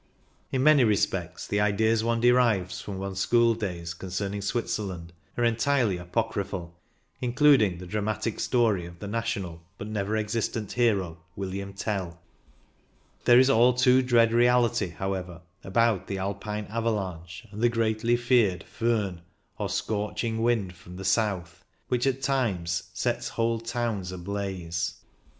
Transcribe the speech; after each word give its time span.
In 0.51 0.63
many 0.63 0.83
respects 0.83 1.45
the 1.45 1.59
ideas 1.59 2.03
one 2.03 2.19
derives 2.21 2.81
from 2.81 2.97
one's 2.97 3.19
school 3.19 3.53
days 3.53 3.93
concerning 3.93 4.41
Switzerland 4.41 5.13
are 5.37 5.43
entirely 5.43 5.97
apochryphal, 5.97 6.75
including 7.19 7.77
the 7.77 7.85
dramatic 7.85 8.39
story 8.39 8.87
of 8.87 8.97
the 8.97 9.07
national, 9.07 9.61
but 9.77 9.85
never 9.87 10.17
existent 10.17 10.71
hero, 10.71 11.19
William 11.35 11.71
Tell; 11.71 12.19
there 13.25 13.37
is 13.37 13.47
an 13.49 13.55
all 13.55 13.73
too 13.73 13.97
144 13.97 13.99
CYCLING 13.99 14.31
IN 14.31 14.37
THE 14.37 14.47
ALPS 14.47 14.75
dread 14.79 14.89
reality, 14.89 14.89
however, 14.97 15.41
about 15.63 16.07
the 16.07 16.17
Alpine 16.17 16.65
avalanche 16.65 17.45
and 17.51 17.61
the 17.61 17.69
greatly 17.69 18.17
feared 18.17 18.65
fdhn^ 18.79 19.19
or 19.59 19.69
scorching 19.69 20.41
wind 20.41 20.73
from 20.73 20.95
the 20.95 21.05
south, 21.05 21.63
which 21.89 22.07
at 22.07 22.23
times 22.23 22.89
sets 22.95 23.27
whole 23.29 23.59
towns 23.59 24.11
ablaze. 24.11 24.95